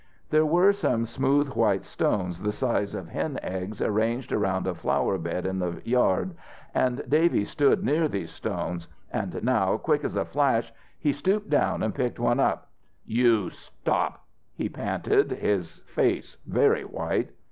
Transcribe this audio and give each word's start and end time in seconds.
There 0.31 0.47
were 0.47 0.73
some 0.73 1.05
smooth 1.05 1.49
white 1.49 1.85
stones 1.85 2.39
the 2.41 2.51
size 2.51 2.95
of 2.95 3.09
hen 3.09 3.37
eggs 3.43 3.83
arranged 3.83 4.31
around 4.31 4.65
a 4.65 4.73
flower 4.73 5.19
bed 5.19 5.45
in 5.45 5.59
the 5.59 5.79
yard, 5.85 6.33
and 6.73 7.03
Davy 7.07 7.45
stood 7.45 7.83
near 7.83 8.07
these 8.07 8.31
stones 8.31 8.87
and 9.11 9.43
now, 9.43 9.77
quick 9.77 10.03
as 10.03 10.15
a 10.15 10.25
flash, 10.25 10.73
he 10.97 11.13
stooped 11.13 11.51
down 11.51 11.83
and 11.83 11.93
picked 11.93 12.17
one 12.17 12.39
up. 12.39 12.69
"You 13.05 13.51
stop!" 13.51 14.25
he 14.55 14.69
panted, 14.69 15.33
his 15.33 15.77
face 15.85 16.35
very 16.47 16.81
white. 16.83 17.29